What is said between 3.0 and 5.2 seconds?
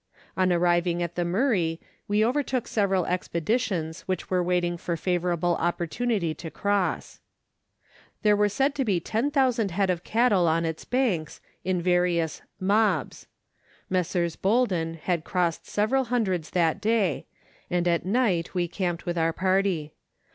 expeditions which were waiting for a